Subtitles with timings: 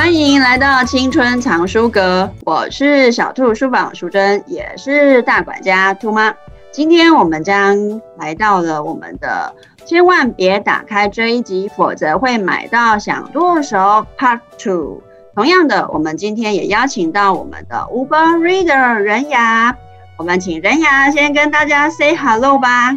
[0.00, 6.34] 欢迎来到青春藏书阁，我是小兔书坊淑珍，也是大管家兔妈。
[6.72, 7.76] 今天我们将
[8.16, 15.02] 来到了我们的千万别打开这一集，否则会买到想剁手 Part Two。
[15.34, 19.76] 同样的，我们今天也邀请到我们的 Uber Reader 任雅，
[20.16, 22.96] 我们请任雅先跟大家 say hello 吧。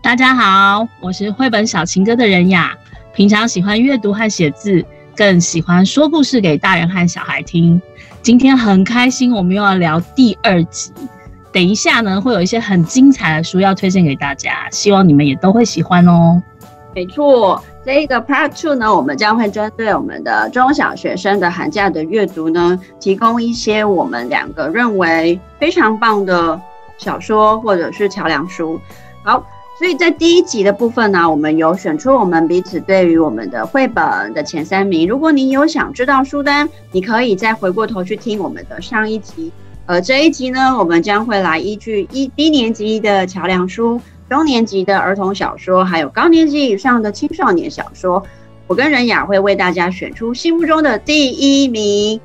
[0.00, 2.72] 大家好，我是绘本小情歌的任雅，
[3.12, 4.86] 平常喜欢阅读和写字。
[5.16, 7.80] 更喜欢说故事给大人和小孩听。
[8.20, 10.92] 今天很开心，我们又要聊第二集。
[11.50, 16.42] 等一下呢，会有一些很精彩的书要推荐给大家，希望你们也都会喜欢哦。
[16.94, 26.60] 没错，这一个 Part Two 呢，我们将会针对我们的中小学生的寒假的阅读呢，提供一些我们两个认为非常棒的
[26.98, 28.78] 小说或者是桥梁书。
[29.22, 29.42] 好。
[29.78, 35.06] 所以在第一集的部分呢，我们有选出我们彼此对于我们的绘本的前三名。
[35.06, 39.52] 如果你有想知道书单，你可以再回过头去听我们的上一集。
[39.84, 48.22] 而这一集呢，我们将会来依据一低年级的桥梁书、中年级的儿童小说，还有高年级以上的青少年小说，
[48.66, 52.18] 我跟任雅会为大家选出心目中的第一名。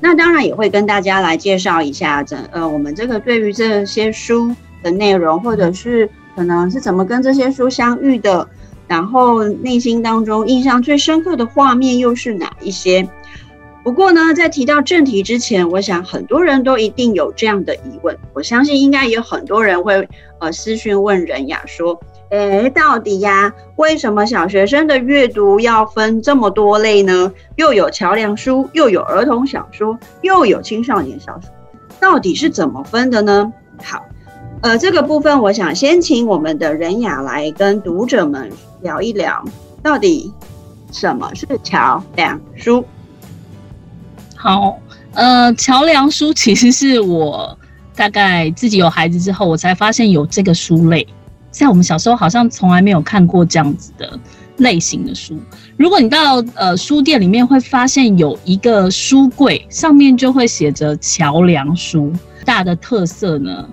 [0.00, 6.08] 那当然也会跟大家来介绍一下整呃我们这个对于这些书的内容，或者是。
[6.36, 8.48] 可能是怎么跟这些书相遇的，
[8.86, 13.08] 然后内心当中印象最深刻的画面又是哪一些？
[13.82, 27.30] 不过呢，在提到正题之前，我想很多人都一定有这样的疑问，我相信应该有很多人会呃私讯问人雅说，诶，到底呀，为什么小学生的阅读要分这么多类呢？
[27.56, 31.50] 又有桥梁书，又有儿童小说，又有青少年小说，
[32.00, 33.52] 到底是怎么分的呢？
[33.82, 34.02] 好。
[34.62, 38.50] 呃，这个部分我想先请我们的任雅来跟读者们
[38.80, 39.44] 聊一聊，
[39.82, 40.32] 到底
[40.90, 42.84] 什么是桥梁书？
[44.34, 44.78] 好，
[45.12, 47.56] 呃，桥梁书其实是我
[47.94, 51.06] 大概自己有孩子之后，我才发现有这个书类，
[51.50, 54.18] 在我们小时候好像从来没有看过这样子的
[54.56, 55.38] 类型的书。
[55.76, 62.12] 如果你到呃书店里面会发现有一个书柜，上面就会写着桥梁书，
[62.44, 63.68] 大的特色呢，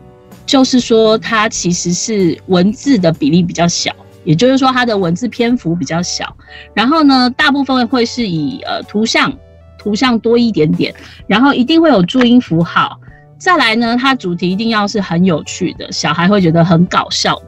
[0.51, 3.89] 就是说，它其实是文字的比例比较小，
[4.25, 6.35] 也就是说，它的文字篇幅比较小。
[6.73, 9.31] 然后呢，大部分会是以呃图像，
[9.79, 10.94] 图像多一点点，
[11.25, 13.00] 然后一定会有注音符号。
[13.38, 17.41] 再来呢，它主题一定要是很有趣的，小孩会觉得很搞笑。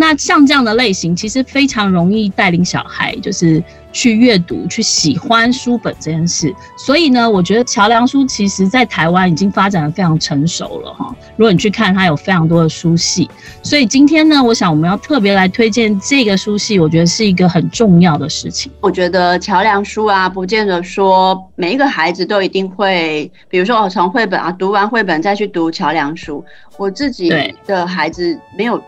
[0.00, 3.62] 那像这样的类型，其实非常容易带领小孩，就是。
[3.92, 11.12] 去阅读，去喜欢书本这件事，所以呢，我觉得桥梁书其实在台湾已经发展的非常成熟了哈。
[11.34, 13.28] 如果你去看，它有非常多的书系，
[13.64, 18.70] 所以今天呢，我想我们要特别来推荐这个书系，我觉得是一个很重要的事情。
[18.80, 26.44] 我觉得桥梁书啊，不见得说每一个孩子都一定会，比如说我从绘本啊读完绘本再去读桥梁书，
[26.76, 27.28] 我自己
[27.66, 28.80] 的孩子没有，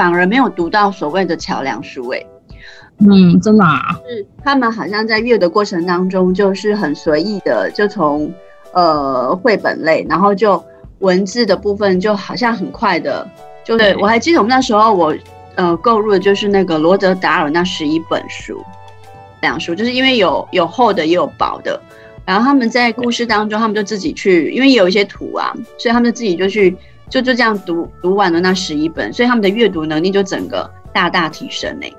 [0.00, 2.26] 反而没有读到所谓的桥梁书诶、欸。
[3.00, 8.32] 嗯，真的啊，是他们好像在阅的过程当中，就是很随意的，就从
[8.72, 10.64] 呃绘本类，然后就
[11.00, 13.28] 文字的部分，就好像很快的，
[13.62, 15.14] 就是我还记得我们那时候我
[15.56, 18.64] 呃购入的就是那个罗德达尔那十一本书，
[19.42, 21.78] 两书，就是因为有有厚的也有薄的，
[22.24, 26.74] 然后他们在故事当中，他们就自己去，因为有一些图啊，所以他们就自己就去
[27.10, 31.92] 就就这样读读完了那十一本，所以他们的阅读能力就整个大大提升嘞。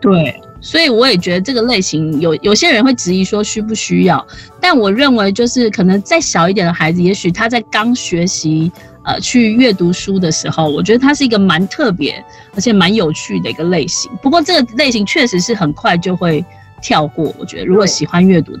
[0.00, 4.24] 对，所以我也觉得这个类型有有些人会质疑说需不需要，
[4.60, 8.70] 但我认为就是可能再小一点的孩子，也许他在刚学习
[9.04, 12.22] 呃去阅读书的时候，我觉得它是一个蛮特别
[12.54, 14.10] 而且蛮有趣的一个类型。
[14.22, 16.44] 不过这个类型确实是很快就会
[16.82, 18.52] 跳过，我觉得如果喜欢阅读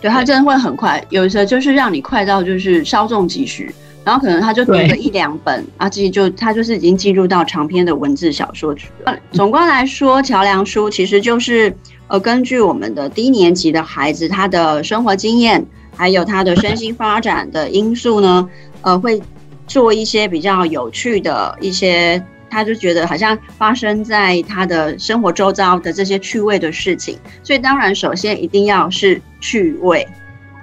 [0.00, 3.70] 对，他真的会很快，有时候就是让你快到就是稍纵即逝。
[4.04, 9.18] 然后可能他就读了一两本，啊，自己就他就是已经进入到长篇的文字小说去了。
[9.32, 11.74] 总观来说，桥梁书其实就是
[12.08, 15.64] 呃，根据我们的低年级的孩子他的生活经验，
[15.94, 18.48] 还有他的身心发展的因素呢，
[18.80, 19.20] 呃，会
[19.66, 27.18] 做一些比较有趣的一些，他就觉得好像发生在他的生活周遭的这些趣味的事情。
[27.42, 30.08] 所以当然，首先一定要是趣味，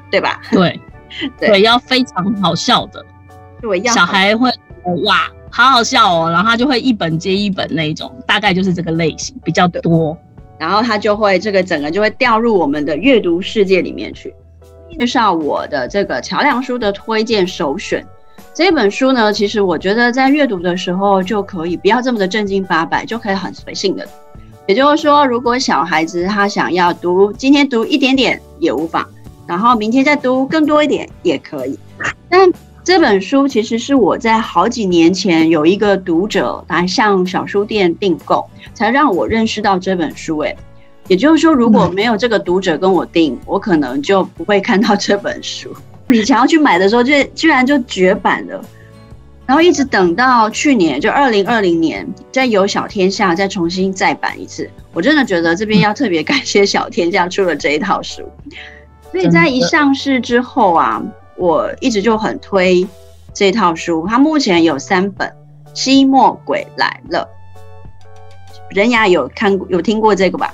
[0.10, 0.42] 对吧？
[0.52, 0.80] 对，
[1.40, 3.06] 对，要非常好笑的。
[3.94, 4.50] 小孩会
[5.04, 10.18] 哇，好好笑哦，然后他就会一本接一本那一种，大概就是这个类型比较多，
[10.58, 14.34] 然后他就会这个整个就会掉入我们的阅读世界里面去。
[14.98, 18.04] 介绍我的这个桥梁书的推荐首选，
[18.54, 24.08] 这本书呢，其实我觉得在阅读的时候就可以不要这么的正经八百，就可以很随性的
[24.66, 29.08] 也就是说，如果小孩子他想要读，今天读一点点也无妨，
[29.46, 31.78] 然后明天再读更多一点也可以。
[32.30, 32.52] 但
[32.88, 40.38] 这本书其实是我在好几年前有一个读者来向小书店订购，才让我认识到这本书。
[40.38, 40.56] 哎，
[41.10, 45.76] 也就是说，如果没有这个读者跟我订，我可能就不会看到这本书。
[46.08, 48.64] 你想要去买的时候，就居然就绝版了。
[49.46, 54.70] 然后一直等到去年，就二零二零年，再由小天下再重新再版一次。
[54.94, 58.22] 我真的觉得这边要特别感谢小天下出了这一套书。
[59.12, 61.04] 所以在一上市之后啊，
[61.38, 62.86] 我一直就很推
[63.34, 64.06] 这套书。
[64.08, 65.28] 它目前有三本，
[65.74, 67.28] 《吸墨鬼来了》。
[68.76, 70.54] 人雅有看过有听过这个吧？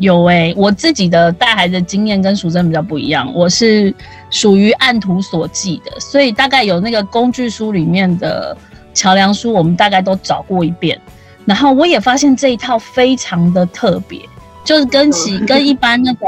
[0.00, 3.94] 有哎、欸，我自己的带孩子的经验跟淑珍比较不一样，我是
[4.30, 8.56] 属于按图索骥的，所以大概有那个工具书里面的
[8.94, 10.98] 桥梁书，我们大概都找过一遍。
[11.44, 14.18] 然后我也发现这一套非常的特别，
[14.64, 16.26] 就是跟其跟一般那种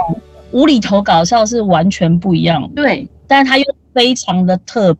[0.50, 2.68] 无厘头搞笑是完全不一样的。
[2.74, 4.96] 对，但是它又非常的特，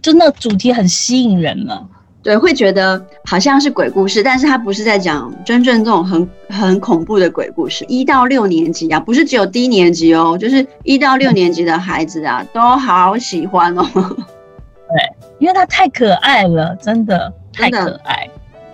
[0.00, 1.88] 就那主题很吸引人了。
[2.20, 7.84] 对，会觉得好像是鬼故事，但是它不是在讲真正这种很很恐怖的鬼故事。
[7.88, 13.86] 一到六年级啊，不是只有低年级哦，就是一到六年级的孩子啊，都好喜欢哦。
[13.94, 18.28] 对，因为它太可爱了，真的太可爱。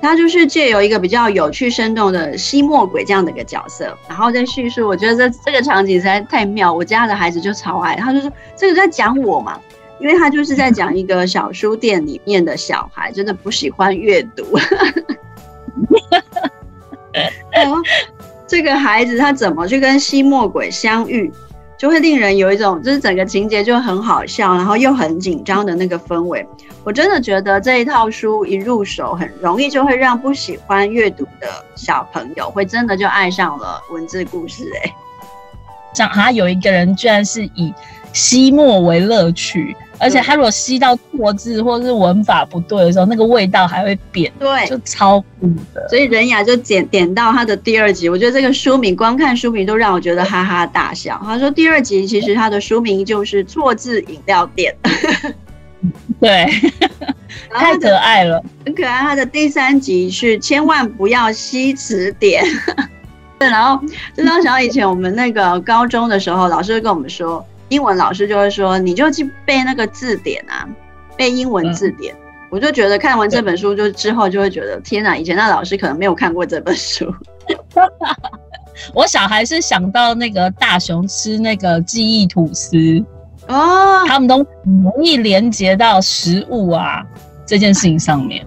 [0.05, 4.87] 它就是借由一个比较有趣生动的吸墨鬼这样的一个角色，然后再叙述。
[4.87, 9.59] 我觉得这这个场景实在太妙，我家的孩子就超爱，他就说这个在讲我嘛。
[10.01, 14.45] 因为他就是在讲一个小书店里面的小孩，真的不喜欢阅读。
[17.51, 17.81] 然后
[18.47, 21.33] 这个孩子他怎么去跟吸墨鬼相遇，
[21.85, 26.49] 就会令人有一种就是整个情节就很好笑，然后又很紧张的那个氛围。
[26.83, 34.65] 我真的觉得这一套书一入手，很容易就会让不喜欢阅读的小朋友会真的就爱上了文字故事。
[34.83, 34.97] 哎，
[35.93, 37.75] 像他有一个人居然是以
[38.15, 39.77] 吸墨为乐趣。
[39.99, 45.89] 而且它如果吸到错字或者是文法不对的时候，那个味道还会变，对，就超苦的。
[45.89, 51.21] 所以仁雅就点点到他的第二集，我觉得这个书名，光看书名都让我觉得哈哈大笑。
[51.25, 54.75] 他说第二集其实他的书名就是错字饮料店，
[56.21, 56.47] 对，
[57.51, 59.01] 太可爱了，很可爱。
[59.01, 62.45] 他的第三集是千万不要吸词典，
[63.39, 63.81] 对，然后
[64.17, 67.45] 就当想到以前我们那个高中的时候，老师会跟我们说。
[67.69, 70.69] 英文老师就会说，你就去背那个字典啊，
[71.17, 72.15] 背英文字典。
[72.15, 72.19] 嗯、
[72.51, 75.17] 我就觉得看完这本书，就之后就会觉得，天哪！
[75.17, 77.13] 以前那老师可能没有看过这本书。
[78.93, 82.77] 我小孩是想到那个大雄吃那个记忆吐司
[83.49, 84.45] 哦，他们都
[84.83, 87.05] 容易连接到食物啊
[87.47, 88.45] 这件事情上面。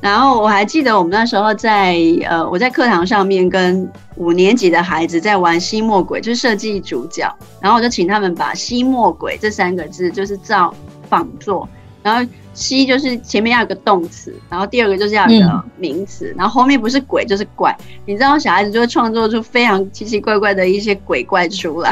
[0.00, 1.96] 然后我还记得我们那时候在
[2.28, 10.72] 呃，我在课堂上面跟五年级的孩子在玩吸墨鬼，就是设计主角，然后我就请他们把吸墨鬼这三个字就是造
[11.08, 11.68] 仿作，
[12.02, 21.90] 然后吸就是前面要有个动词，然后第二个就是要有个名词，嗯、然后后面不是鬼就是怪，你知道小孩子就会创作出非常奇奇怪怪的一些鬼怪出来，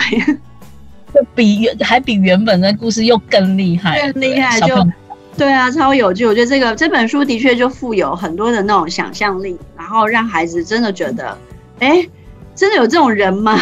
[1.13, 4.77] 就比原还比原本的故事又更厉害，更厉害就。
[5.37, 6.25] 对啊，超有趣！
[6.27, 11.37] 我觉得这个这本书的确就富有很多的那种想象力，然后让孩子真的觉得，
[11.81, 12.07] 哎，
[12.55, 13.59] 真的有这种人吗？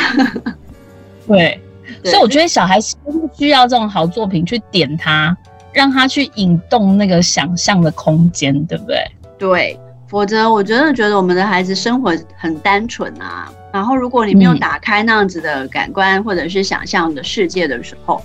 [1.27, 1.59] 对，
[2.03, 2.95] 对，所以我觉得小孩子
[3.35, 5.35] 需要这种好作品去点他，
[5.73, 9.05] 让他去引动那个想象的空间，对不对？
[9.39, 13.51] 对，否则我真的觉得我们的孩子生活很单纯啊。
[13.73, 18.23] 然后如果你没有打开那样子的感官或者是想象的世界的时候，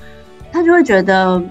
[0.51, 1.41] 他就会觉得。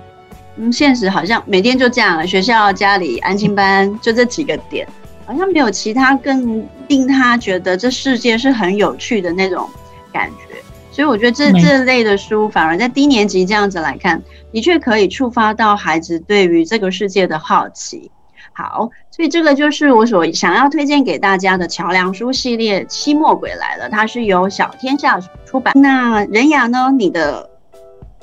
[0.56, 4.86] 嗯，现实好像每天就这样，学校、家里、安心班就这几个点，
[5.24, 9.68] 好像没有其他更令他觉得这世界是很有趣的那种
[10.12, 10.56] 感觉。
[10.90, 18.10] 所以我觉得这这类的书反而在低年级这样子来看，的确可以触发到孩子对于这个世界的好奇。
[18.54, 25.74] 好，所以这个就是我所想要推荐给大家的桥梁书系列《期末鬼来了》，它是由小天下出版。
[25.76, 26.90] 那仁雅呢？
[26.96, 27.50] 你的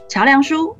[0.09, 0.75] 桥梁书？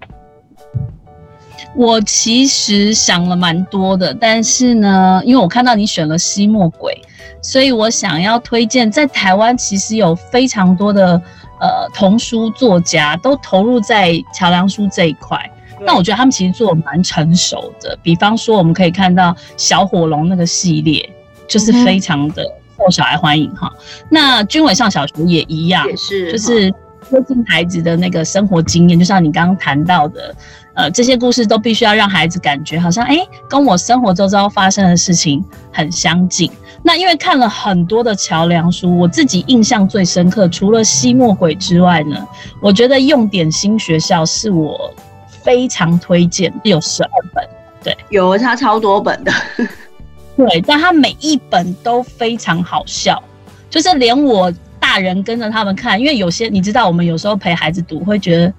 [1.75, 7.01] 我其实想了蛮多的，但是呢，因为我看到你选了吸墨鬼，
[7.41, 11.22] 所以我想要推荐，在台湾其实有非常多的
[11.60, 15.39] 呃童书作家都投入在桥梁书这一块。
[15.86, 21.10] 那我觉得他们其实做的蛮成熟的，比方说我们可以看到小火龙那个系列，
[21.46, 22.46] 就是非常的
[22.77, 23.70] 受小孩欢迎哈。
[24.10, 26.72] 那军委上小学也一样，也是，就是
[27.10, 30.34] 贴近孩子的那个生活经验，就像你刚刚谈到的，
[30.75, 36.51] 呃，这些故事都必须要让孩子感觉好像，哎，跟我生活周遭发生的事情很相近。
[36.82, 42.27] 那因为看了很多的桥梁书，我自己印象最深刻，除了吸墨鬼之外呢，
[42.62, 44.94] 我觉得用点心学校是我
[45.27, 47.48] 非常推荐，有十二本，
[47.84, 49.32] 对，有它超多本的，
[50.36, 53.22] 对，但它每一本都非常好笑，
[53.70, 54.51] 就是连我。
[54.84, 58.53] 大人跟着他们看，因为有些你知道，我们有时候陪孩子读，会觉得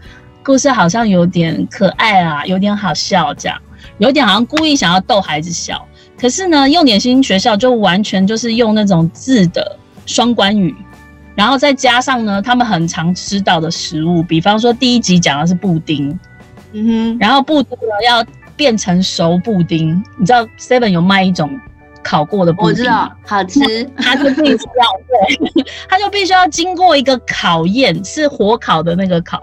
[0.44, 3.58] 故事好像有点可爱啊，有点好笑，这样
[3.98, 5.84] 有点好像故意想要逗孩子笑。
[6.20, 10.74] 可是呢，用点心学校就完全就是用那种字的双关语，
[11.34, 16.16] 然后再加上呢，他们很常吃到的食物，比方说第一集讲的是布丁，
[16.72, 18.24] 嗯哼，然后布丁呢要
[18.54, 21.50] 变成熟布丁，你知道 Seven 有卖一种。
[22.06, 29.42] 烤过的布丁，我知道好吃，他就必须要对， 他就必须要经过一个考验，是火烤的那个烤，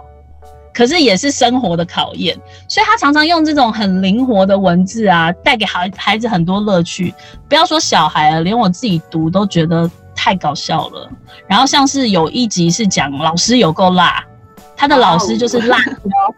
[0.74, 2.38] 可是也是生活的考验，
[2.68, 7.14] 所以他常常用这种很灵活的文字啊，带给孩孩子很多乐趣。
[7.50, 11.10] 不要说小孩了，连我自己读都觉得太搞笑了。
[11.48, 14.24] 然后像是有一集是讲老师有够辣，
[14.76, 16.36] 他的老师就是辣椒，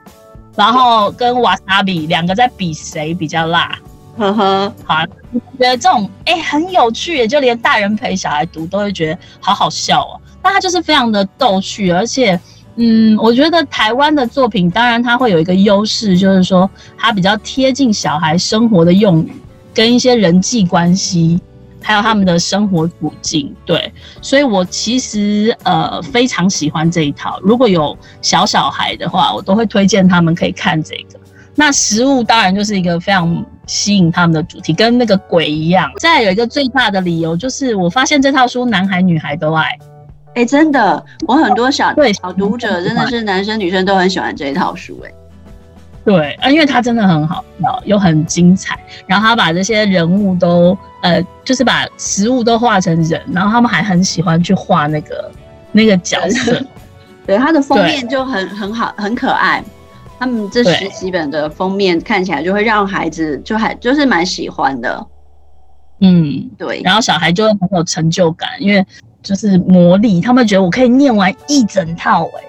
[0.56, 3.78] 然后跟瓦萨比两个在比谁比较辣。
[4.16, 10.22] 呵呵，好，我觉得这种哎、欸、很有趣，也就连大人陪小孩读都会觉得好好笑哦。
[10.44, 12.40] 那他就是非常的逗趣，而且
[12.75, 19.32] 嗯，我觉得台湾的作品当然它会有一个优势，就是说它比较贴近小孩生活的用语
[19.74, 21.39] 跟一些人际关系，
[21.82, 23.56] 还有他们的生活处境。
[23.65, 27.39] 对，所以我其实呃非常喜欢这一套。
[27.44, 31.20] 如果有小小孩的话，我都会推荐他们可以看这个。
[31.56, 33.46] 那食物当然就是一个非常。
[33.65, 35.89] 吸引他们的主题跟那个鬼一样。
[35.98, 39.80] 再有一个最大的理由就是，我发现这套书男孩女孩都爱。
[40.36, 45.00] 哎、欸，真的，我很多小对小读者真的是男生女生都很喜欢这一套书。
[45.06, 45.12] 哎，
[46.04, 48.80] 对啊，因为它真的很好笑又很精彩。
[49.06, 55.32] 然后他把这些人物都呃，就是把食物都画成人，然后他们还很喜欢去画那个
[55.72, 56.60] 那个角色。
[57.25, 59.63] 对，它的封面就很很好，很可爱。
[60.20, 65.06] 他们这十几本的封面看起来就会让孩子就还就是蛮喜欢的，
[66.00, 66.82] 嗯，对。
[66.84, 68.86] 然后小孩就会很有成就感，因为
[69.24, 72.44] 就是魔力，他们觉得我可以念完一整套哎、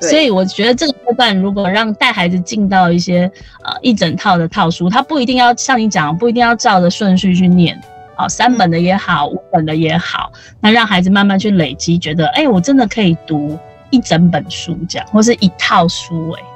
[0.00, 3.30] 欸，所以我觉得这个阶段如果让带孩子进到一些
[3.64, 7.78] 呃一整套的套书，他不一定要像你讲，不一定要照着顺序去念，
[8.14, 13.58] 好，三本的也好，五本的也好，那让孩子慢慢去累积，觉得哎、欸，我真的可以读
[13.90, 16.46] 一整本书这样，或是一套书哎、欸。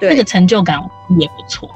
[0.00, 0.78] 这个成就感
[1.18, 1.70] 也不错。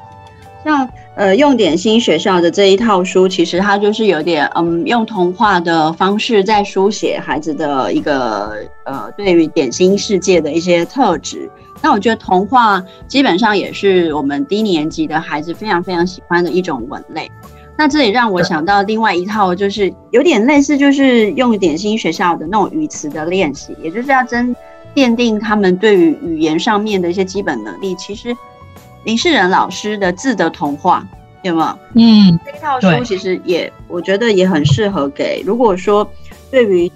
[0.63, 0.87] 像
[1.19, 11.51] 呃，用点心学校的这一套书，其实它就是有点嗯，用童话的方式在书写孩子的一个呃，对于点心世界的一些特质。
[11.83, 17.29] 那我觉得童话基本上也是我们低年级的孩子非常非常喜欢的一种文类。
[17.77, 24.55] 那这也让我想到另外一套，就是有点类似，就是用点心学校的那种语词的练习，也就是要真。
[24.95, 28.35] 奠定他们对于语言上面的一些基本能力，其实
[29.09, 31.03] 林世仁老师的字的童话，
[31.41, 31.79] 有没有？
[31.95, 36.07] 嗯，这套书其实也，我觉得也很适合给，如果说
[36.51, 36.93] 对于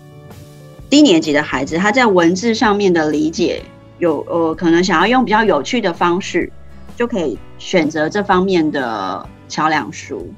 [0.91, 3.63] 低年级的孩子，他在文字上面的理解
[3.97, 6.53] 有呃，可能想要用比较有趣的方式，
[6.95, 10.31] 就可以选择这方面的桥梁书。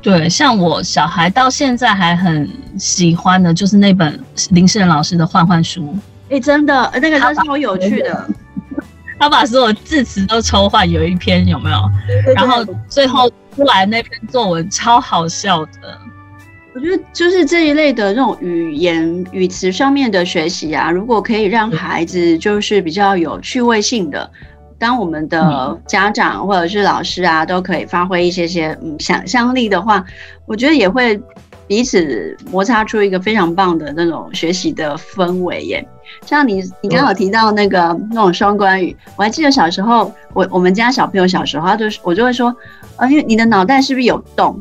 [0.00, 4.18] 对，像我小孩到现在还很喜欢的，就是那本
[4.50, 5.96] 林世仁老师的换换书。
[6.24, 8.28] 哎、欸，真的，那个真是好有趣的。
[9.22, 11.78] 他把所有字词都抽换，有一篇有没有？
[12.34, 15.96] 然后最后出来那篇作文超好笑的。
[16.74, 24.28] 我觉得就是这一类的这种语言语词上面的学习啊，如果可以让孩子就是比较有趣味性的，
[24.76, 30.04] 当我们的家长或者是老师啊，都可以发挥一些些嗯想象力的话，
[30.46, 31.20] 我觉得也会。
[31.68, 35.88] 彼此摩擦出一个非常棒的那种学习的氛围耶，
[36.26, 42.54] 像你，你刚好提到那个那种双关语，我还记得小时候，我我们家小朋友小时候，他就是我就会说，
[42.96, 44.60] 呃，因为你的脑袋是不是有洞？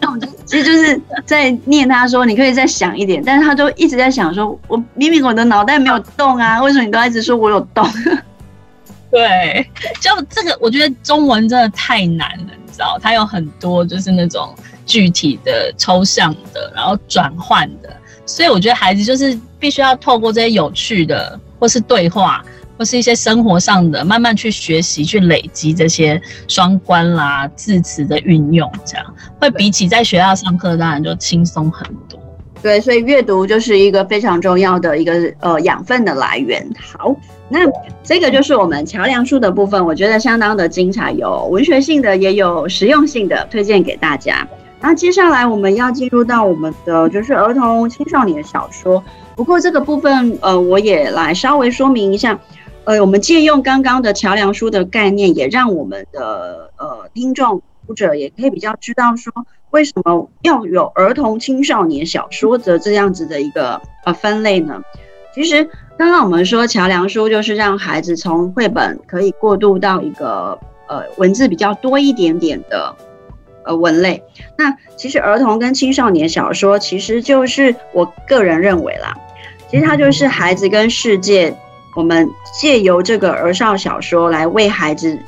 [0.00, 7.86] 那我就其实就是在念他说，你可以再想一点，但是他都一直在想说，我明明我的脑袋没有洞啊，为什么你都一直说我有洞？
[9.10, 9.68] 对，
[10.00, 14.54] 就这个，我觉得中文真的太难了，你知道，它有很多就是那种。
[14.86, 17.96] 具体的、抽象的，然后转换的，
[18.30, 22.42] 所以我觉得孩子就是必须要透过这些有趣的，或是对话，
[22.78, 29.04] 或是一些生活上的，慢慢去学习、去累积这些双关啦、字词的运用，这样
[29.40, 32.18] 会比起在学校上课当然就轻松很多。
[32.62, 36.64] 对，所以阅读就是一个非常重要的一个呃养分的来源。
[36.78, 37.14] 好，
[37.48, 37.58] 那
[38.04, 44.46] 这个就是我们桥梁书的部分，我觉得相当的精彩，有文学性的，也有实用性的，推荐给大家。
[44.80, 49.02] 那接下来我们要进入到我们的就是儿童青少年小说，
[49.36, 52.38] 不过这个部分呃我也来稍微说明一下，
[52.84, 59.32] 呃，我们借用刚刚的桥梁书的概念，也让我们的呃听众读者也可以比较知道说。
[59.70, 64.82] 为什么要有儿童青少年小说的这样子的一个呃分类呢？
[65.32, 65.62] 其实
[65.96, 70.58] 刚刚我们说桥梁书就是让孩子从绘本可以过渡到一个
[70.88, 72.92] 呃文字比较多一点点的
[73.74, 74.22] 文类。
[74.56, 79.14] 那其实儿童跟青少年小说其实就是我个人认为啦，
[79.70, 81.54] 其实它就是孩子跟世界，
[81.96, 82.28] 我们
[82.60, 85.18] 借由这个儿少小说来为孩子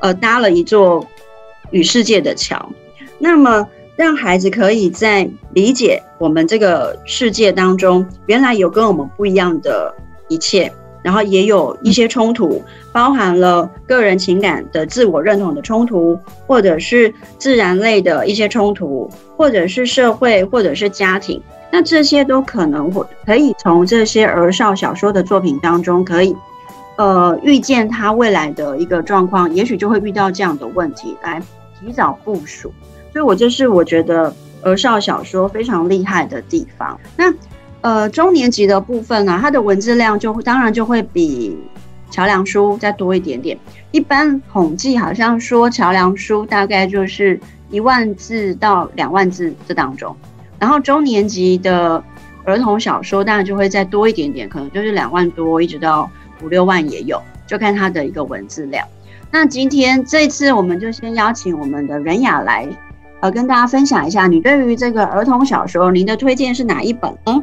[0.00, 1.06] 呃搭了一座
[1.70, 2.68] 与世界的桥。
[3.18, 9.94] 那么，让孩子可以在理解我们这个世界当中，原来有跟我们不一样的
[10.28, 10.72] 一切，
[11.02, 26.36] 然后也有一些冲突，包含了个人情感的自我认同的冲突，或者是自然类的一些冲突，或者是社会，或者是家庭，那这些都可能会可以从这些儿少小说的作品当中，可以
[26.96, 31.42] 呃预见他未来的一个状况，也许就会遇到这样的问题，来
[31.80, 32.72] 提早部署。
[33.12, 34.32] 所以，我这是我觉得
[34.62, 36.98] 儿少小说非常厉害的地方。
[37.16, 37.32] 那
[37.82, 41.58] 呃，中年级的部分呢，它的文字量就当然就会比
[42.10, 43.58] 桥梁书再多一点点。
[43.90, 47.38] 一般统计好像说，桥梁书大概就是
[47.70, 50.16] 一万字到两万字这当中，
[50.58, 52.02] 然后中年级的
[52.44, 56.08] 儿童小说当然就会再多一点点，可能就是两万多一直到
[56.42, 58.86] 五六万也有，就看它的一个文字量。
[59.30, 62.68] 那今天这次我们就先邀请我们的任雅来。
[63.20, 67.42] 呃，跟大家分享一下，你对于这个儿童小说，您的推荐是哪一本呢？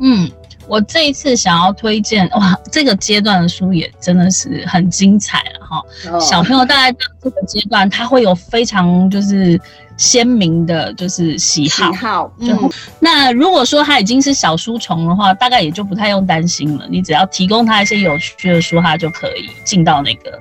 [0.00, 0.30] 嗯，
[0.66, 5.82] 我这一次想要推荐哇，这个阶段的书也真的是很精彩了哈。
[6.10, 9.60] 哦、小朋友大概到这个阶段，他会有非常就是
[9.96, 11.92] 鲜明的，就是喜好。
[11.92, 12.70] 喜好，嗯。
[13.00, 16.86] 那如果说他已经是小书虫的话，大概也就不太用担心了。
[16.88, 20.40] 你只要提供他一些有趣的书，他就可以进到那个。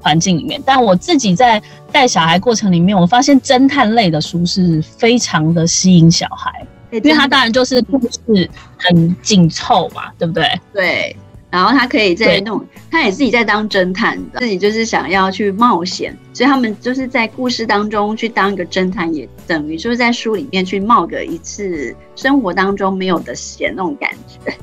[0.00, 1.58] 环境里面，但我自己在
[1.90, 6.62] 带小孩过程里面，我发现侦探类的书是非常的吸引小孩，
[7.02, 10.46] 因为他当然就是故事很紧凑嘛，对不对？
[10.72, 11.16] 对，
[11.50, 24.56] 然后他可以在那种，他也自己在当侦探的，自己就是想要去冒险，所以他们就是在故事当中去当一个侦探，也等于就是在书里面去冒个一次生活当中没有的险那种感觉。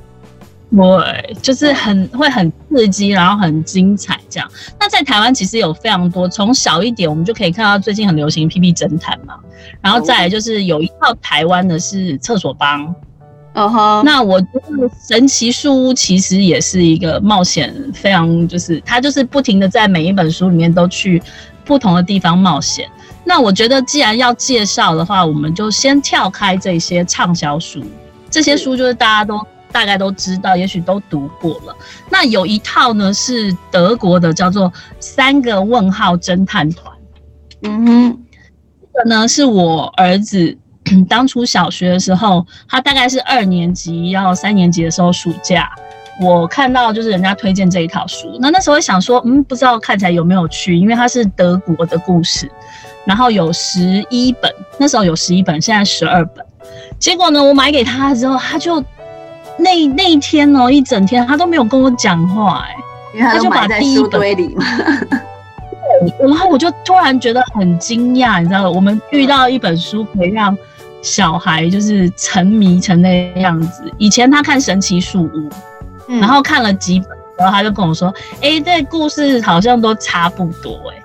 [0.74, 4.50] 对，就是很会很刺激，然后很精彩这样。
[4.80, 9.36] 那在台湾其实有非常多，从小一点我们就可以看到最近很流行《PP 侦探》嘛，
[9.82, 12.88] 然后再来就是有一套台湾的是《厕所帮》。
[13.54, 21.22] 哦吼，那我觉得《神奇树屋》其实也是一个冒险，非常就是它就是不停的在每一本书里面都去
[21.66, 22.88] 不同的地方冒险。
[23.26, 27.84] 那我觉得既然要介绍的话，我们就先跳开这些畅销书，
[28.30, 29.46] 这些书就是大家都。
[29.72, 31.76] 大概都知道，也许都读过了。
[32.10, 36.96] 那有一套呢，是德国的，叫做《三个问号侦探团》。
[37.64, 38.20] 嗯哼，
[38.82, 40.58] 这个呢是我儿子
[41.08, 45.72] 当初小学的时候，他大概是二年级要三年级的时候暑假，
[46.20, 48.38] 我看到就是人家推荐这一套书。
[48.40, 52.52] 那那时候想说，嗯，不知道看起来有没有趣，因为它是德国的故事，
[53.06, 56.46] 然后有十一本，那时候有十一本，现在十二本。
[56.98, 58.84] 结果呢，我买给他之后，他就。
[59.58, 62.76] 那那一天哦，一整天他都没有跟我讲话，哎，
[63.14, 64.66] 因为他就把第一本堆里嘛。
[66.20, 68.70] 然后我就突然觉得很惊讶，你知道吗？
[68.70, 70.58] 我们遇到一本书可以让
[71.02, 73.84] 小孩就是沉迷成那样子。
[73.98, 75.50] 以前他看《神奇树屋》，
[76.08, 78.12] 嗯，然后看了几本，然后他就跟我说
[78.42, 81.04] ：“哎，这故事好像都差不多，哎。”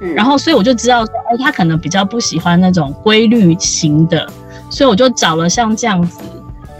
[0.00, 4.26] 嗯，然后所以我就知道说，哎，他可能比较不喜欢那种规律型的，
[4.70, 6.20] 所以我就找了像这样子。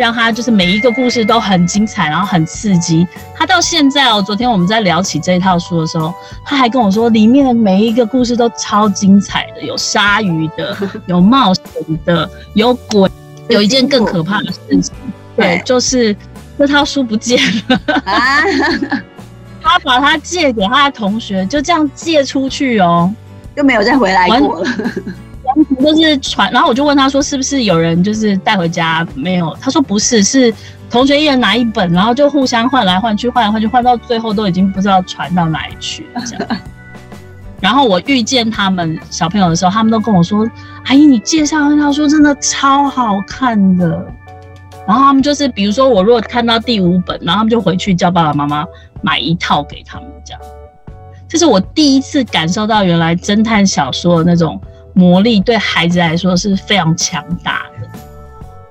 [0.01, 3.07] 让他就是每一个故事都很精彩，然后很刺激。
[3.37, 6.11] 他到现在哦，昨天我们在聊起这一套书的时候，
[6.43, 11.65] 他还跟我说，里面的每一个故事都超精彩的，有鲨鱼的， 有冒险
[12.07, 13.11] 的，有鬼。
[13.51, 14.95] 有一件更可怕的事情，
[15.37, 16.17] 对，就是
[16.57, 17.81] 这套书不见了。
[18.05, 18.43] 啊，
[19.61, 23.13] 他把它借给他的同学，就这样借出去哦，
[23.55, 24.71] 就没有再回来过了。
[25.81, 30.53] 就是传，然后我就问他说：“是不是有人就是带回家？”没有，他说不是，是
[30.91, 36.23] 同学一人拿一本，然后就互相换来换去，换来换去，换到最后都已经不知道传到哪里去了。
[36.27, 36.47] 这样
[37.61, 40.49] 然后我遇见他们小朋友的时候，他们都跟我说
[40.87, 43.87] ：“阿姨，你介绍那套书真的超好看的。”
[44.89, 48.65] 然后他们就是，比如说我如果看到第五本，然后他们就回去叫爸爸妈妈
[49.03, 50.41] 买一套给他们，这样。
[51.29, 54.61] 这是我第一次感受到，原来侦探小说的那种
[54.95, 57.89] 魔力对孩子来说是非常强大的。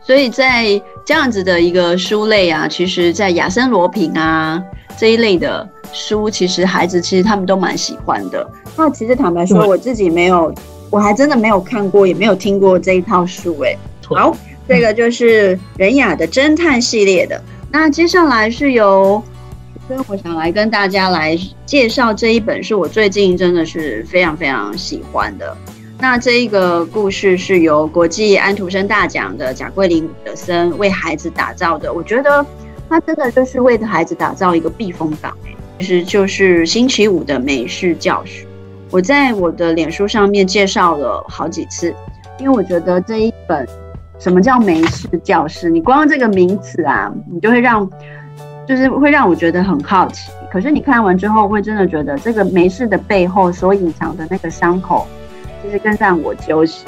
[0.01, 4.59] 所以在这样子的一个书类啊，其实，在亚森罗平啊
[4.97, 8.47] 这一类的书，其实孩子其实他们都蛮喜欢的。
[8.75, 10.51] 那其实坦白说，我自己没有，
[10.89, 13.55] 我还真的没有看过，也没有听过这一套书。
[13.59, 14.35] 哎，好，
[14.67, 17.39] 这个就是仁雅的侦探系列的。
[17.71, 19.21] 那接下来是由，
[19.87, 25.55] 所以我想来跟大家来介绍这一本，是我最近真的是非常非常喜欢的。
[26.01, 32.43] 那这一个故事是由国际安徒生大奖的贾桂琳·伍德森为孩子打造的，我觉得
[32.87, 35.35] 他真的就是为孩子打造一个避风港，
[35.77, 38.47] 其实就是星期五的美式教室。
[38.89, 41.93] 我在我的脸书上面介绍了好几次，
[42.39, 43.67] 因为我觉得这一本
[44.19, 47.87] 什么叫美式教师，你光这个名词啊，你就会让
[48.65, 50.31] 就是会让我觉得很好奇。
[50.49, 55.05] 可是你看完之后，会真的觉得这个美式的背后所隐藏的那个伤口。
[55.63, 56.85] 其实更让我揪心。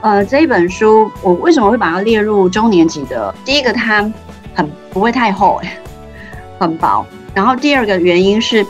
[0.00, 3.34] 呃，这一本书我为什么会把它列入中年级的？
[3.44, 4.00] 第一个，它
[4.54, 5.78] 很不会太厚，哎，
[6.58, 7.04] 很薄。
[7.34, 8.64] 然后第二个原因是，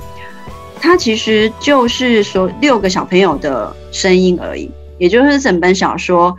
[0.81, 6.35] 它其实就是说六个小朋友的声音而已，也就是整本小说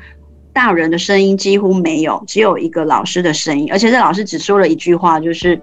[0.52, 5.60] 大人的声音几乎没有，只有一个老师的声音，而且这老师只说了一句话，就是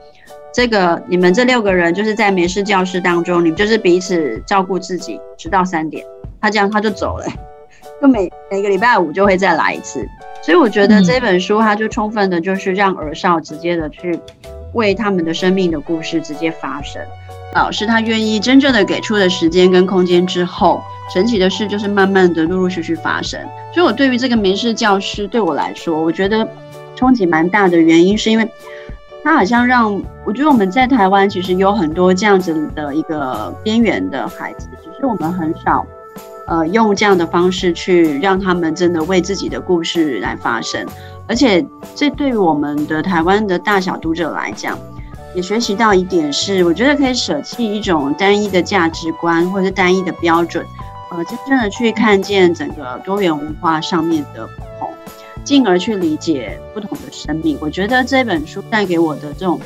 [0.55, 6.05] 这个你们这六个人就是在美式教室当中，你们就是彼此照顾自己，直到三点。
[6.47, 7.27] 他这样他就走了，
[8.01, 10.09] 就每每个礼拜五就会再来一次，
[10.45, 14.17] 所以我觉得这本书它就充分的就是让儿少直接的去
[14.73, 17.03] 为他们的生命的故事直接发生。
[17.53, 20.81] 老师他愿意真正的给出的时间跟空间之后，
[21.13, 23.41] 神奇的事就是慢慢的陆陆续续发生。
[23.75, 26.49] 所以我对于这个民事教师对我来说，我觉得
[26.95, 28.49] 冲击蛮大的原因是因为
[29.25, 35.85] 他好像让我觉得我们在台湾其实有很多这样子的一个边缘的孩子，只是我们很少。
[36.47, 40.87] 呃，用这样的方式去让他们真的为自己的故事来发声，
[41.27, 44.79] 而且这对于我们的台湾的大小读者来讲，
[45.35, 50.65] 也学习到一点是，我觉得可以舍弃一种单一的价值观或者是单一的标准，
[51.11, 54.89] 呃，真正的去看见整个多元文化上面的不同，
[55.43, 57.59] 进而去理解不同的生命。
[57.61, 59.59] 我觉得这本书带给我的这种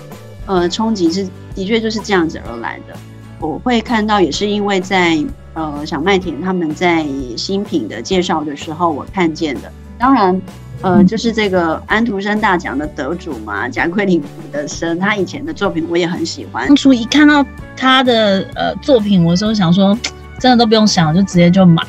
[0.46, 2.96] 呃冲击是的确就是这样子而来的。
[3.38, 5.22] 我会看到也是因为在。
[5.54, 7.04] 呃，小麦田他们在
[7.36, 9.62] 新品的介绍的时候，我看见的。
[9.98, 10.40] 当然，
[10.80, 16.66] 呃，就是这个安徒生大奖的得主嘛，贾桂林·伍德森，他以前的作品我也很喜欢。
[16.68, 17.44] 当初一看到
[17.76, 19.98] 他的呃作品，我说想说，
[20.38, 21.82] 真的都不用想，就直接就买。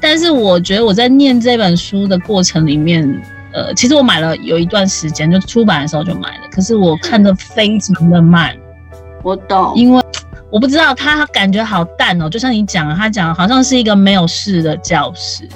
[0.00, 3.04] 但是我觉得我在念这本书的过程里面，
[3.52, 8.56] 呃，其实我买了有一段时间，就出版的时候就买了，可是我看的非常的慢。
[9.22, 10.00] 我懂，因为。
[10.50, 15.48] 我不知道他感觉好淡哦，就像你讲，他讲好像是一个没有事的教室，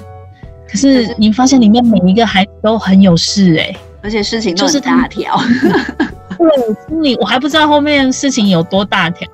[0.69, 5.37] 可是你发现里面每一个孩子都很有事哎、欸，而且事情都是大条。
[6.37, 9.27] 对，心里我还不知道后面事情有多大条，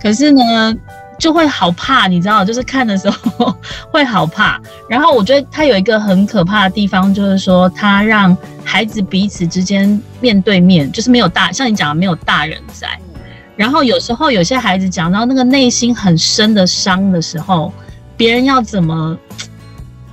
[0.00, 0.74] 可是呢
[1.18, 3.54] 就会好怕，你知道，就是看的时候
[3.90, 4.60] 会好怕。
[4.88, 12.88] 然后我觉得他有一个很可怕的地方，就是说他让孩子彼此之间面对面，就是没有大，像你讲的没有大人在。
[13.56, 17.72] 然后有时候有些孩子讲到那个内心很深的伤的时候，
[18.16, 19.16] 别人要怎么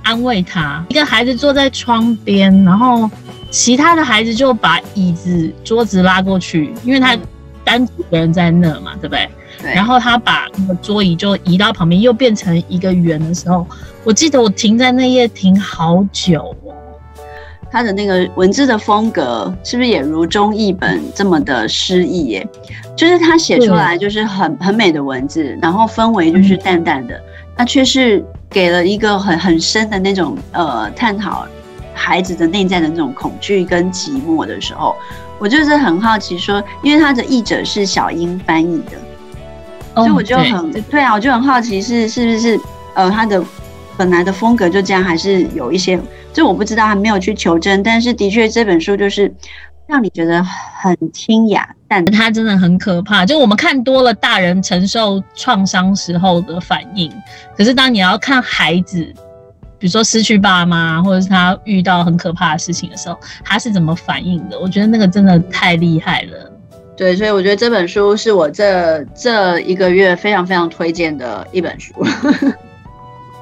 [0.02, 0.84] 安慰他？
[0.88, 3.10] 一个孩子坐在窗边，然后
[3.50, 7.16] 其他的孩子就把椅子、桌子拉过去，因为他
[7.64, 9.28] 单独一个人在那嘛，对不对？
[9.60, 9.74] 对。
[9.74, 13.66] 然后他把那个桌椅就移到旁边，又变成一个圆的时候，
[14.04, 16.74] 我记得我停在那页停好久哦。
[17.70, 22.48] 他的那个文字的风格是不是也如中译本这么的诗意耶？
[22.96, 27.18] 就是他写出来就是很很美的文字，然后氛围就是淡淡的，
[27.56, 31.46] 那却是给了一个很很深的那种呃探讨
[31.94, 34.94] 孩子的内在的那种恐惧跟寂寞的时候，
[35.38, 38.98] 我就是很好奇说，因为他的译者是小英翻译的，
[39.94, 42.60] 所以我就很对啊，我就很好奇是是不是
[42.94, 43.42] 呃他的
[44.00, 46.00] 本来的风格就这样，还是有一些。
[46.32, 49.30] 就我不知道，还没有去求证，但是的确这本书就是
[49.86, 53.26] 让你觉得很清雅，但它真的很可怕。
[53.26, 57.12] 就我们看多了大人承受创伤时候的反应，
[57.54, 59.04] 可是当你要看孩子，
[59.78, 64.58] 比如说失去爸妈，或者是他遇到很可怕的事情的时候，他是怎么反应的？
[64.58, 66.50] 我觉得那个真的太厉害了。
[66.96, 71.92] 对，所以我觉得这本书是我这这一个月非常非常推荐的一本书。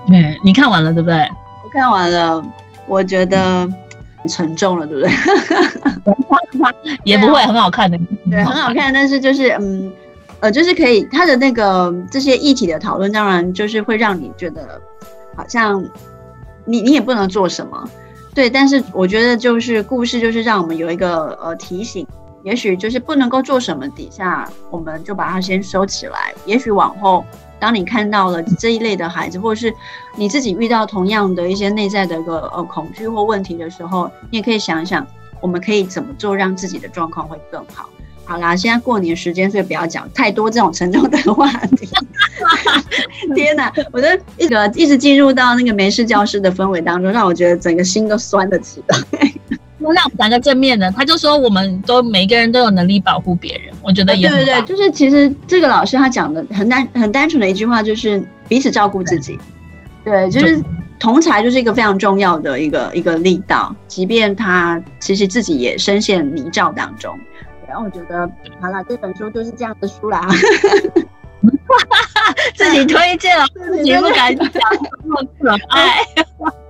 [0.08, 1.16] 对，你看完了对不对？
[1.64, 2.42] 我看完了，
[2.86, 3.68] 我觉得
[4.16, 5.12] 很沉重了，对不对？
[7.04, 7.98] 也不会很好看的，
[8.30, 9.92] 对，很好看，但是就是嗯。
[10.40, 14.80] 呃，就是可以，他的那个这些议题的讨论，当然就是会让你觉得
[15.34, 15.84] 好像
[16.64, 17.90] 你你也不能做什么，
[18.36, 18.48] 对。
[18.48, 22.06] 但是我觉得就是故事，就是让我们有一个呃提醒，
[22.44, 26.32] 也许就是不能够做什么底下，我们就把它先收起来。
[26.46, 27.24] 也许往后，
[27.60, 29.74] 当你看到了这一类的孩子，或者是
[30.16, 35.06] 你自己遇到同样的一些内在的一个呃恐惧或问题的时候，你也可以想一想，
[35.40, 37.88] 我们可以怎么做，让自己的状况会更好。
[38.24, 41.88] 好啦，现在过年时间，所以不要讲太多这种沉重的话题。
[43.34, 48.98] 天哪，我的一个一直进入到那个没事教室的氛围当中，让我觉得整个心都酸了起来。
[49.78, 59.38] 那我们讲个正面的，他就说我们都每一个人都有能力保护别人，我觉得也、啊、对对对，就是其实这个老师他讲的很单很单纯的一句话，就是彼此照顾自己。
[60.04, 60.62] 对，对，就是
[60.98, 67.16] 同才就是一个非常重要的一个一个力道，即便他其实自己也深陷泥沼当中。
[67.68, 68.28] 然后我觉得
[68.60, 70.26] 好了，这本书就是这样的书啦。
[72.56, 74.50] 自己推荐 了，自己不敢讲，
[75.02, 75.98] 这么可爱，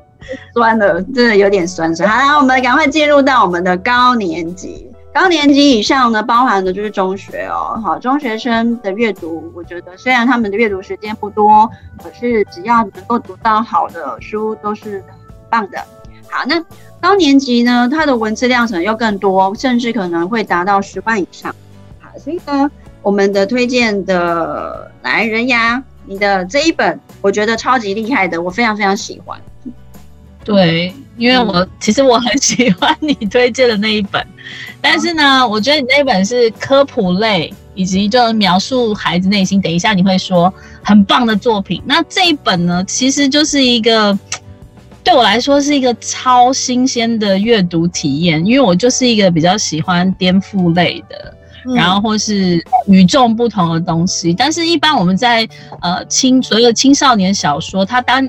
[0.52, 2.08] 酸了，真的有点酸酸。
[2.08, 4.90] 好了，我们赶快进入到我们的高年级。
[5.12, 7.80] 高年级以上呢，包含的就是中学哦。
[7.82, 11.68] 好，中学生的阅读，我觉得虽然他们的阅读时间不多，
[12.02, 15.14] 可是只要能够读到好的书，都是很
[15.50, 15.78] 棒的。
[16.28, 16.62] 好，那。
[17.00, 21.54] 高年级呢，它的文字量可能又更多，甚至可能会达到十万以上。
[22.00, 22.68] 好，所以呢，
[23.02, 29.38] 我们的推荐的来人呀，你的这一本我觉得超级厉害的，我非常非常喜欢。
[30.48, 34.26] 对，因为我、嗯、其实我很喜欢你推荐的那一本，
[34.80, 39.60] 但是呢，我觉得你那一本是科普类，以及就描述孩子内心。
[39.60, 44.18] 等一下你会说很棒的作品，那这一本呢，其实就是一个。
[45.04, 51.34] 对我来说是一个超新鲜的阅读体验，因为我就是一个比较喜欢颠覆类的，
[51.64, 54.34] 嗯、然后或是与众不同的东西。
[54.34, 55.48] 但是，一般我们在
[55.80, 58.28] 呃青所谓的青少年小说，它单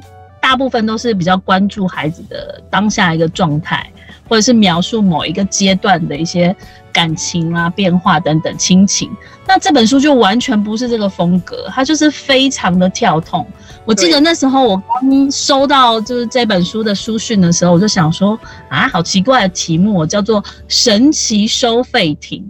[0.49, 3.87] 大部分都是比较关注孩子的当下一个状态，
[4.27, 6.55] 或者是描述某一个阶段的一些
[6.91, 9.11] 感情啊、变化等等亲情。
[9.45, 13.45] 那这本书就完全不是这个风格，它就是非常的跳痛。
[13.85, 18.35] 我记得那时候我刚收到就是这本书的书讯的时候，我就想说
[18.69, 22.41] 啊，好奇怪的题目，叫做《神奇收费亭》，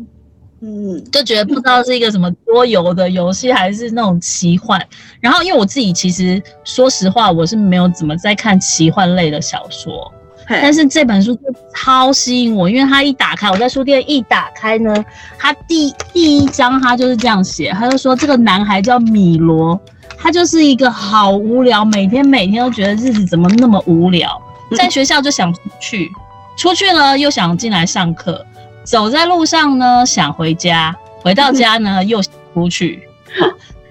[0.62, 4.80] 嗯，就觉得不知道是一个什么桌游的游戏，还是那种奇幻。
[5.20, 10.12] 然后因为我自己其实说实话，我是没有怎么在看奇幻类的小说，
[10.48, 11.42] 但是这本书就
[11.76, 14.94] 超吸引我，因为它一打开，我在书店一打开呢，
[15.38, 19.80] 它第第一章它就是这样写，他就说这个男孩叫米罗。
[20.22, 24.30] 他就是一个好无聊，每天每天都觉得日子怎么那么无聊，
[24.78, 26.12] 在学校就想出去，
[26.58, 28.46] 出去了又想进来上课，
[28.90, 33.08] 走在路上呢想回家，回到家呢 又想出去，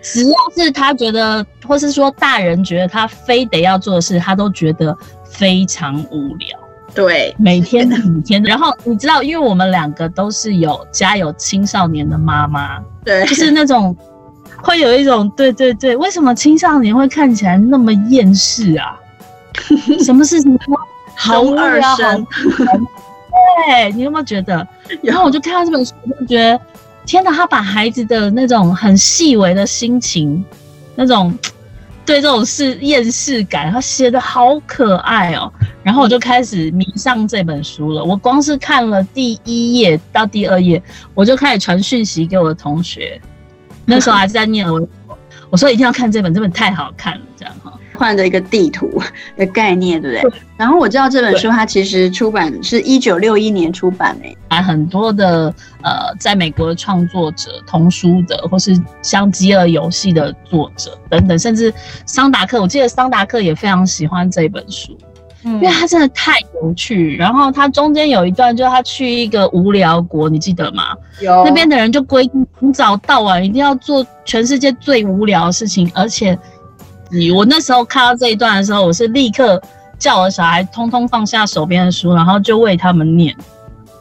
[0.03, 6.59] 只要是他觉得，或是说大人觉得他非得要做的事，他都觉得非常无聊。
[6.97, 13.97] 对，每天每天，然后你知道，因为我们两个都是有家有青少年的妈妈，对，就是那种。
[14.61, 18.99] 会有一种对对对，为什么青少年会看起来那么厌世啊？
[20.05, 20.75] 什么事情都
[21.15, 22.27] 好二声。
[23.67, 24.67] 对，你有没有觉得？
[25.03, 26.61] 然后我就看到这本书，我就觉得
[27.05, 30.45] 天哪，他把孩子的那种很细微的心情，
[30.95, 31.37] 那种
[32.05, 35.53] 对这种事厌世感，他写的好可爱哦。
[35.83, 38.05] 然后我就开始迷上这本书了。
[38.05, 40.83] 我光是看了第一页到第二页，
[41.15, 43.21] 我就开始传讯息给我的同学。
[43.87, 44.87] 那时候还是在念我，
[45.49, 47.73] 我说一定要看这本，这本太好看了，这样哈。
[47.99, 48.89] 换了一个地图
[49.37, 50.31] 的概念，对不对？
[50.31, 61.75] 对，然后我知道这本书它其实出版是一九六一年出版诶，还很多的呃，在美国的创作者、童书的，或是像《饥饿游戏》的作者等等，甚至
[62.07, 64.97] 桑达克，我记得桑达克也非常喜欢这本书。
[65.45, 70.95] 因为他真的太有趣，然后他中间有一段，就是他去一个无聊国，你记得吗？
[71.21, 71.45] 有。
[71.45, 76.37] 那边的人就规定从早到晚一定要做全世界最无聊的事情，而且
[77.11, 79.61] 你我那时候看到这一段的时候，我是立刻
[79.99, 83.35] 叫我小孩通通放下手边的书，然后就为他们念，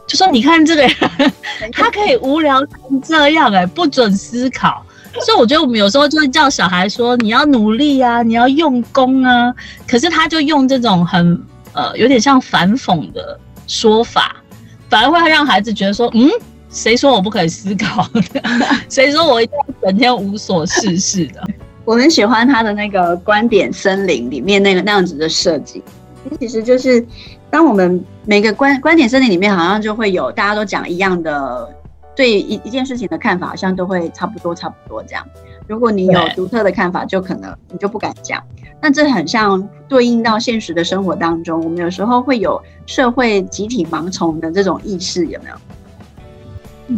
[0.07, 0.93] 就说你看这个人，
[1.71, 4.83] 他可以无聊成这样哎、欸，不准思考。
[5.21, 9.51] 所以我觉得我们有时候就会叫小孩说，你要努力啊，你要用功啊。
[9.87, 11.41] 可是他就用这种很
[11.73, 14.35] 呃有点像反讽的说法，
[14.89, 16.29] 反而会让孩子觉得说，嗯，
[16.69, 18.21] 谁说我不可以思考的？
[18.89, 21.41] 谁说我一定要整天无所事事的？
[21.87, 25.81] 我很喜欢他的那个观点森林里面那个那样子的设计，
[26.37, 27.01] 其实就是
[27.49, 31.73] 当我们每个观观点森林里面好像就会有大家都讲一样的，
[32.13, 35.25] 对一一件事情的看法好像都会差不多差不多这样。
[35.65, 38.43] 如果你有独特的看法，就可能你就不敢讲。
[38.81, 45.55] 那这很像对应到现实的生活当中，我们有时候会有社会集体盲从的这种意识，有没有？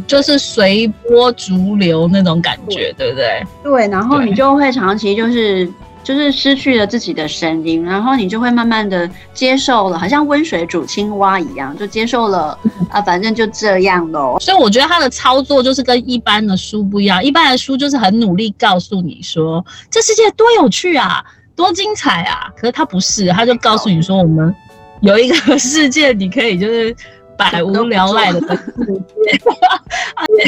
[0.06, 3.44] 就是随波逐流那种感觉，对，对不对？
[3.64, 5.68] 对，然后你就会长期就是
[6.04, 12.58] 就是失去了自己的声音，然后你就会慢慢的接受了，好像温水煮青蛙一样，就接受了
[12.90, 14.38] 啊，反正就这样喽。
[14.40, 21.24] 所以我觉得他的操作就是跟一般的书不一样，一般的书就是很努力告诉你说这世界多有趣啊，
[21.56, 24.56] 多精彩啊，可是他不是，他就告诉你说我们
[25.02, 26.96] 有一个世界，你可以就是。
[27.40, 29.40] 百无聊赖的世界，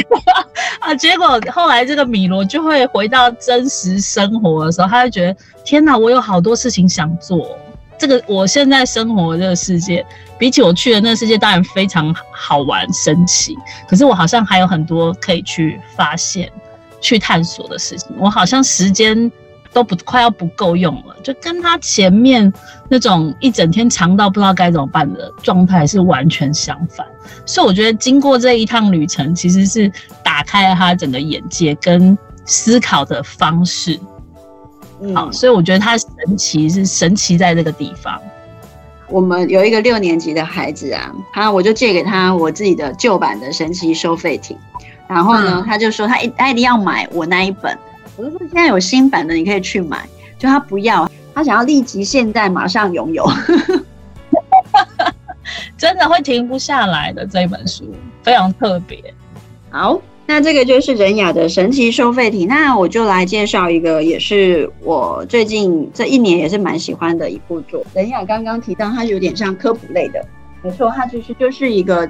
[0.78, 7.56] 啊，结果后来这个米罗就会回到真实生活的时候，他就觉得天哪，我有好多事情想做。
[7.96, 10.04] 这个我现在生活的这个世界，
[10.38, 13.56] 比起我去的那个世界，当然非常好玩神奇。
[13.88, 16.50] 可是我好像还有很多可以去发现、
[17.00, 18.08] 去探索的事情。
[18.18, 19.32] 我好像时间。
[19.72, 22.52] 都不快要不够用了，就跟他前面
[22.88, 27.06] 那种一整天长到不知道该怎么办的状态是完全相反。
[27.46, 29.90] 所以我觉得经过这一趟旅程，其实是
[30.22, 33.98] 打开了他整个眼界跟思考的方式。
[35.00, 38.20] 嗯，好，所以我觉得他神奇是神奇在这个地方。
[39.08, 44.56] 我们有一个六年级的孩子啊，他我就借给他我自己的旧版的神奇收费亭，
[45.08, 47.76] 然后呢，嗯，他就说他一他一定要买我那一本。
[48.16, 50.06] 我就说现在有新版的，你可以去买。
[50.38, 53.24] 就他不要，他想要立即现在马上拥有，
[55.78, 57.94] 真的会停不下来的这本书，
[58.24, 58.98] 非常特别。
[59.70, 62.44] 好，那这个就是仁雅的神奇收费体。
[62.44, 67.84] 那我就来介绍一个，也是我最近这一年也是蛮喜欢的一部作。
[67.94, 70.26] 仁雅刚刚提到，它有点像科普类的，
[70.62, 72.04] 没错，它其实就是一个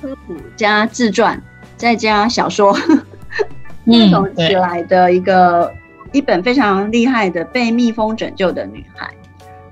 [0.00, 1.38] 科普加自传
[1.76, 2.74] 再加小说。
[3.86, 5.74] 那种起来的一个、嗯、
[6.12, 9.08] 一本非常厉害的被蜜蜂拯救的女孩，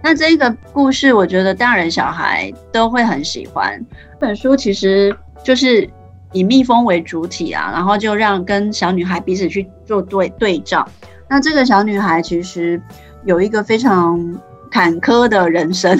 [0.02, 3.84] 那这个故事我觉得大人小孩都会很喜欢。
[4.12, 5.88] 这本书其实就是
[6.32, 10.88] 以蜜蜂为主体啊，然后就让跟小女孩彼此去做对对照。
[11.28, 12.80] 那这个小女孩其实
[13.24, 14.38] 有一个非常
[14.70, 15.98] 坎坷的人生。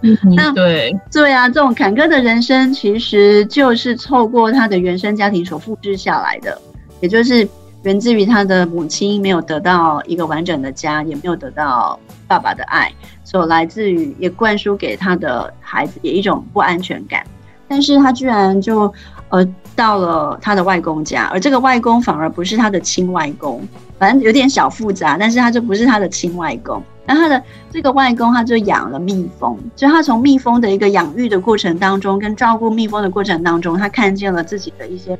[0.00, 6.56] 嗯， 那对对啊，这种坎坷的人生其实就是透过她的原生家庭所复制下来的。
[7.00, 7.48] 也就是
[7.82, 12.92] 源自于他的母亲没有得到一个完整的家，也没有得到爸爸的爱，
[13.24, 17.24] 所来自于也灌输给他的孩子也一种不安全感。
[17.68, 18.92] 但是他居然就
[19.28, 23.60] 呃到了他的外公家，而这个外公反而不是他的亲外公，
[23.98, 26.82] 反正有点小复杂，但是他就不是他的亲外公。
[27.04, 35.18] 那他的这个外公他就养了蜜蜂，就他从蜜蜂的一个养育的过程当中，跟照顾蜜蜂的过程当中，他看见了自己的一些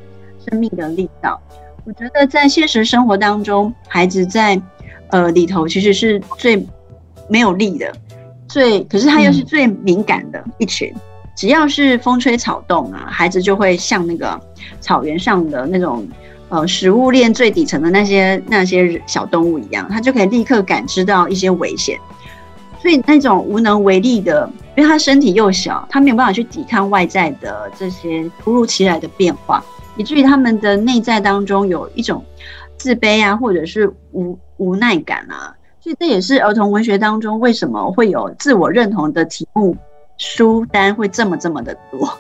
[0.49, 1.39] 生命的力道。
[1.89, 4.61] 我觉得在现实生活当中，孩子在
[5.09, 6.63] 呃里头其实是最
[7.31, 7.91] 没有力的，
[8.47, 10.93] 最可是他又是最敏感的一群。
[10.95, 11.01] 嗯、
[11.35, 14.39] 只要是风吹草动啊，孩子就会像那个
[14.83, 16.07] 草原上的那种
[16.51, 21.99] 呃食物链最底层的那些那些小动物一样，他就可以立刻感知到一些危险。
[22.83, 24.47] 所以那种无能为力的，
[24.77, 29.65] 因为他身体又小，他没有办法去抵抗外在的这些突如其来的变化。
[29.99, 32.25] 以至于他们的内在当中有一种
[32.79, 39.77] 自卑啊，或者是无无奈感啊，所以这也是儿童文学当中为什么会有自我认同的题目
[40.17, 42.19] 书单会这么这么的多。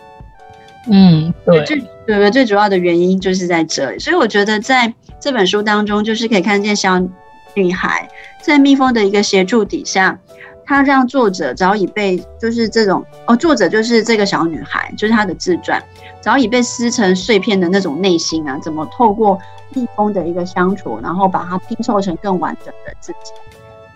[0.90, 3.98] 嗯，对，最对对，最主要的原因就是在这里。
[3.98, 6.98] 所以我觉得在这本书当中，就是可以看见小
[7.54, 8.08] 女孩
[8.40, 10.18] 在蜜蜂的一个协助底下，
[10.68, 15.82] 她让作者早已被就是这种哦，作者就是这个小女孩，就是她的自传。
[16.20, 19.38] 早已被撕成碎片的那种内心啊，怎么透过
[19.72, 23.32] 蜜蜂的一个相处，然后把它拼凑成更完整的自己？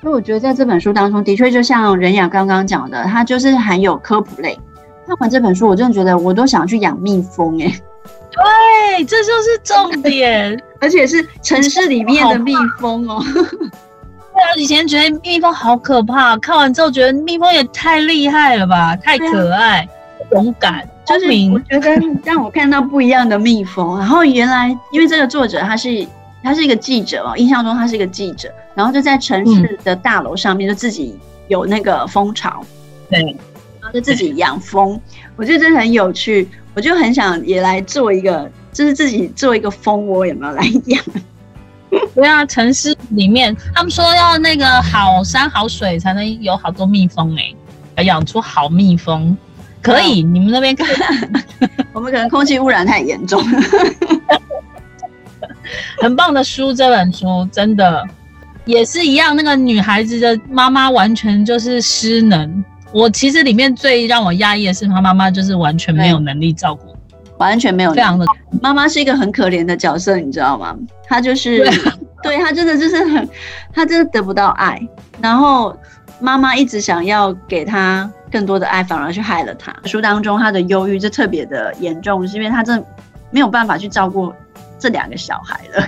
[0.00, 4.58] 所以我觉得在这本书当中，的确就像仁雅刚刚讲的，它就是含有科普类。
[5.06, 7.82] 看完这本书，我真的觉得我都想去养蜜蜂哎、欸。
[8.96, 13.22] 对，这就是重点， 而且是城市里面的蜜蜂哦。
[14.56, 19.86] 以前觉得蜜蜂好可怕，看完之后觉得蜜蜂也太厉害了吧，太可爱、
[20.32, 20.88] 勇敢。
[21.04, 26.06] 就是我觉得让我看到不一样的蜜蜂，然后原来因为这个作者他是
[26.42, 31.18] 他是一个记者嘛，印象中他是一个记者，然后就在城市的大楼上面就自己
[31.48, 32.64] 有那个蜂巢，
[33.10, 33.20] 对，
[33.80, 34.98] 然后就自己养蜂，
[35.36, 41.04] 我觉得真的很有趣，我就很想也来做一个，就是自己做一个蜂窝，有没有来养？
[42.14, 47.36] 对啊，城市里面他们说要那个好山好水才能有好多蜜蜂
[47.96, 49.36] 哎、养出好蜜蜂。
[49.82, 50.86] 可以，你们那边看，
[51.92, 53.42] 我们可能空气污染太严重。
[56.00, 58.06] 很棒的书，这本书真的
[58.64, 59.34] 也是一样。
[59.34, 62.64] 那个女孩子的妈妈完全就是失能。
[62.92, 66.91] 我其实里面最让我压抑的是，她妈妈就是完全没有能力照顾，
[67.42, 68.24] 完全没有，这样的。
[68.60, 70.76] 妈妈是一个很可怜的角色，你知道吗？
[71.04, 71.68] 她就是，
[72.22, 73.28] 对，她真的就是很，
[73.72, 74.80] 她真的得不到爱，
[75.20, 75.76] 然后
[76.20, 78.10] 妈妈一直想要给她。
[78.32, 79.70] 更多的爱反而去害了她。
[79.84, 82.86] 书当中她的忧郁就特别的严重，是因为她真的
[83.30, 84.32] 没有办法去照顾
[84.78, 85.86] 这两个小孩了。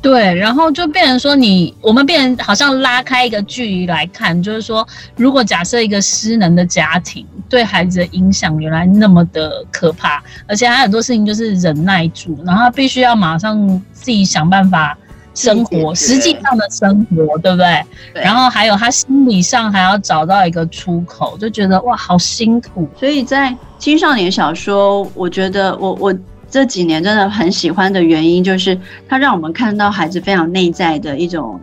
[0.00, 4.86] 对，然后就变成说你我们变成好像拉开一个距离来看，就是说，
[5.16, 14.96] 如果假设一个失能的家庭对孩子的影响原来那么的可怕，而且还很多事情就是忍耐住，然后他必须要马上自己想办法。
[15.34, 17.80] 生活实际上的生活，对不对？
[18.12, 18.24] 对。
[18.24, 22.88] 然后还有他心理上还要找到一个出口，就觉得哇，好辛苦。
[22.98, 26.12] 所以在青少年小说，我觉得我我
[26.50, 28.78] 这几年真的很喜欢的原因，就是
[29.08, 31.60] 它让我们看到孩子非常内在的一种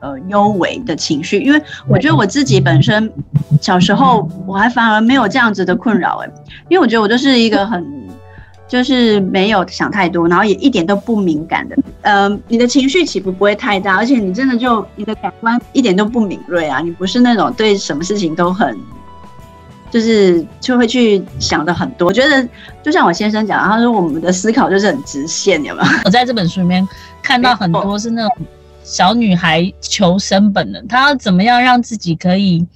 [0.00, 1.40] 呃幽微的情绪。
[1.40, 3.12] 因为我觉得我自己本身
[3.60, 6.30] 小时候，我还反而没有这样子的困扰哎，
[6.68, 7.98] 因为我觉得我就是一个很。
[8.68, 11.76] 就是没有想太多，然后也一点都不敏感的。
[12.02, 16.78] 呃，你的情绪起伏不会太大，而且你真的就你的感官一点都不敏锐啊。
[16.78, 18.76] 你不是那种对什么事情都很，
[19.90, 22.08] 就是就会去想的很多。
[22.08, 22.48] 我觉得
[22.82, 25.88] 就像我先生讲，他说我们的思考就是很直线，有没有？
[26.04, 26.86] 我在这本书里面
[27.22, 28.36] 看到很多是那种
[28.84, 32.66] 小女孩求生本能，她要怎么样让自己可以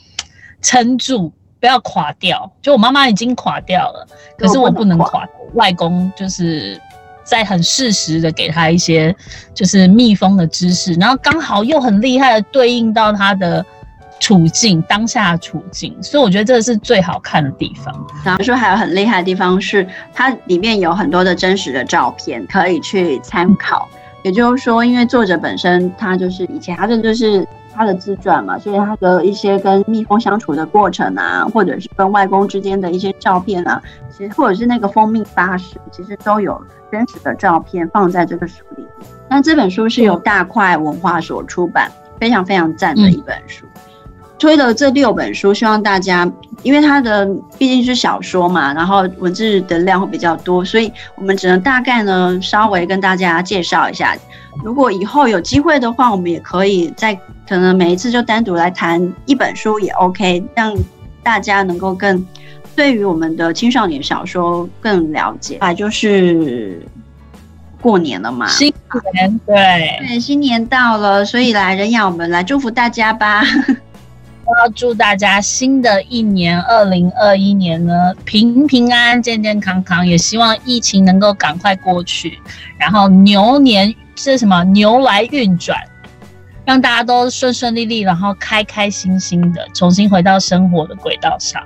[0.61, 1.33] 撑住。
[1.61, 4.05] 不要垮掉，就我妈妈已经垮掉了，
[4.37, 5.25] 可是我不能垮。
[5.55, 6.77] 外公就是
[7.23, 9.15] 在很适时的给他一些
[9.55, 13.65] 就是蜜蜂的知识，然后刚好又很厉害的对应到他的
[14.23, 17.93] 处境，当下处境，所以我觉得这个是最好看的地方。
[18.25, 23.89] 然后说还有很厉害的地方是，它里面有很多的真实的照片可以去参考。
[24.23, 27.45] 也就是说，因为作者本身他就是以前他这就是。
[27.75, 39.09] 他的自传嘛，所以他的一些跟蜜蜂相处的过程啊，或者是跟外公之间的一些照片啊，其实或者是那个蜂蜜巴士，其实都有真实的照片放在这个书里面。
[39.27, 43.65] 那这本书是由大块文化所出版，非常非常赞的一本书。
[44.39, 46.31] 推了这六本书，希望大家，
[46.63, 47.25] 因为它的
[47.59, 54.17] 毕竟是小说嘛，然后文字的量会比较多，所以我们只能大概呢稍微跟大家介绍一下。
[54.65, 57.15] 如果以后有机会的话，我们也可以再
[57.49, 60.77] 可能每一次就单独来谈一本书也 OK，让
[61.23, 62.27] 大家能够更
[62.75, 65.57] 对于我们的青少年小说更了解。
[65.61, 66.83] 啊就是
[67.81, 68.73] 过年了嘛，新
[69.15, 69.57] 年对
[70.07, 73.43] 对，新年到了，所以来人雅，我们来祝福大家吧。
[74.61, 82.39] 要祝大家新的一年二零二一年呢平平安安、健健康康，也希望疫情能够赶快过去，
[82.79, 83.95] 然后牛年。
[84.15, 85.77] 是什么牛来运转，
[86.67, 91.61] 让大家都顺顺利利，然后开开心心的重新回到生活的轨道上。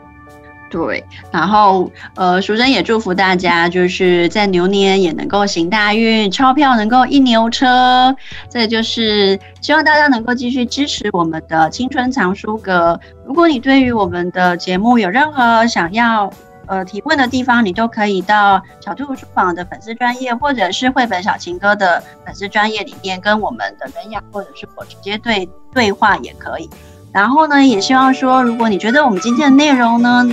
[0.69, 8.15] 对，然后呃，淑珍也祝福大家，就是在牛年也能够行大运，钞票能够一牛车。
[8.51, 12.99] 这就是希望大家能够继续支持我们的青春藏书阁。
[13.25, 16.29] 如果你对于我们的节目有任何想要，
[16.67, 26.69] 呃，提问的地方你都可以到小兔书房的粉丝专页，或者是绘本小情歌的粉丝专页里面跟我们的人雅或者是我直接对对话也可以。
[27.13, 30.29] 然后呢，也希望说，如果你觉得我们今天的内容呢，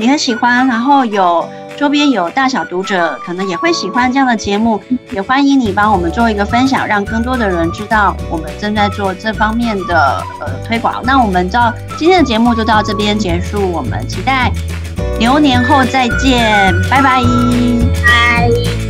[0.00, 1.46] 你很喜欢，然后有
[1.76, 4.80] 周边有大小读者可能也会喜欢这样的节目，
[5.12, 11.02] 也欢迎你帮我们做一个分享，让更多的人知道我们正在做这方面的呃推广。
[11.04, 14.50] 那我们到今天的节目就到这边结束，我们期待。
[15.18, 17.22] 牛年后再见，拜拜，
[18.06, 18.89] 拜。